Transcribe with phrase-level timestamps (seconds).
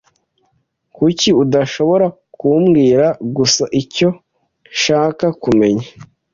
[0.95, 2.07] Kuki udashobora
[2.39, 3.05] kumbwira
[3.35, 4.09] gusa icyo
[4.73, 5.87] nshaka kumenya?